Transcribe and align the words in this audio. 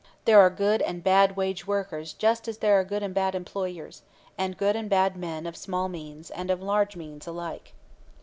There 0.25 0.39
are 0.39 0.49
good 0.49 0.81
and 0.81 1.03
bad 1.03 1.35
wage 1.35 1.67
workers 1.67 2.13
just 2.13 2.47
as 2.47 2.57
there 2.57 2.79
are 2.79 2.83
good 2.83 3.03
and 3.03 3.13
bad 3.13 3.35
employers, 3.35 4.01
and 4.35 4.57
good 4.57 4.75
and 4.75 4.89
bad 4.89 5.15
men 5.15 5.45
of 5.45 5.55
small 5.55 5.87
means 5.89 6.31
and 6.31 6.49
of 6.49 6.59
large 6.59 6.95
means 6.95 7.27
alike. 7.27 7.75